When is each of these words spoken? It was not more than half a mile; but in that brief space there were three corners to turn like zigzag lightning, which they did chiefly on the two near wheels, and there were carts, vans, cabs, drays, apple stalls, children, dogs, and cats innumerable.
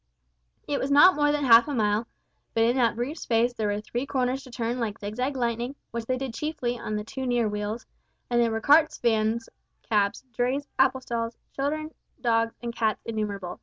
It 0.67 0.79
was 0.79 0.89
not 0.89 1.15
more 1.15 1.31
than 1.31 1.43
half 1.45 1.67
a 1.67 1.75
mile; 1.75 2.07
but 2.55 2.63
in 2.63 2.75
that 2.77 2.95
brief 2.95 3.19
space 3.19 3.53
there 3.53 3.67
were 3.67 3.81
three 3.81 4.07
corners 4.07 4.41
to 4.45 4.49
turn 4.49 4.79
like 4.79 4.97
zigzag 4.97 5.35
lightning, 5.37 5.75
which 5.91 6.07
they 6.07 6.17
did 6.17 6.33
chiefly 6.33 6.79
on 6.79 6.95
the 6.95 7.03
two 7.03 7.27
near 7.27 7.47
wheels, 7.47 7.85
and 8.27 8.41
there 8.41 8.49
were 8.49 8.61
carts, 8.61 8.97
vans, 8.97 9.47
cabs, 9.83 10.23
drays, 10.33 10.65
apple 10.79 11.01
stalls, 11.01 11.37
children, 11.55 11.91
dogs, 12.19 12.55
and 12.63 12.75
cats 12.75 13.03
innumerable. 13.05 13.59